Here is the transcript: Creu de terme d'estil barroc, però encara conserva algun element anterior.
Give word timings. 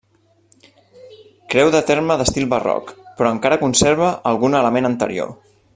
Creu 1.53 1.69
de 1.75 1.81
terme 1.91 2.17
d'estil 2.21 2.49
barroc, 2.55 2.91
però 3.21 3.35
encara 3.37 3.61
conserva 3.67 4.11
algun 4.33 4.63
element 4.63 4.91
anterior. 4.93 5.37